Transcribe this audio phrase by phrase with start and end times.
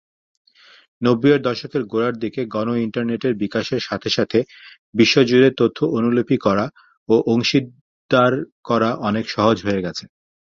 [1.01, 4.39] নব্বইয়ের দশকের গোড়ার দিকে গণ ইন্টারনেটের বিকাশের সাথে সাথে
[4.95, 6.65] বিশ্বজুড়ে তথ্য অনুলিপি করা
[7.09, 8.33] ও অংশীদার
[8.65, 10.03] করা অনেক সহজ হয়ে গেছে।